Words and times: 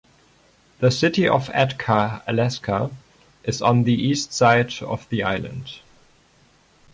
The 0.79 0.89
city 0.89 1.27
of 1.29 1.49
Atka, 1.49 2.23
Alaska 2.25 2.89
is 3.43 3.61
on 3.61 3.83
the 3.83 3.93
east 3.93 4.33
side 4.33 4.73
of 4.81 5.07
the 5.09 5.21
island. 5.21 5.73